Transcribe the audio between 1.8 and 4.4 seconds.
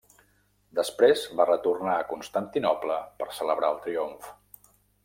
a Constantinoble per celebrar el triomf.